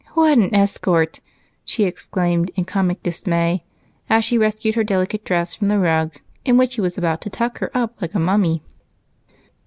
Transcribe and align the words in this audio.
"What 0.15 0.39
an 0.39 0.51
escort!" 0.55 1.19
she 1.63 1.83
exclaimed 1.83 2.49
in 2.55 2.65
comic 2.65 3.03
dismay, 3.03 3.65
as 4.09 4.25
she 4.25 4.35
rescued 4.35 4.73
her 4.73 4.83
delicate 4.83 5.23
dress 5.23 5.53
from 5.53 5.69
a 5.69 5.77
rug 5.77 6.15
in 6.43 6.57
which 6.57 6.73
he 6.73 6.81
was 6.81 6.97
about 6.97 7.21
to 7.21 7.29
tuck 7.29 7.59
her 7.59 7.69
up 7.77 8.01
like 8.01 8.15
a 8.15 8.19
mummy. 8.19 8.63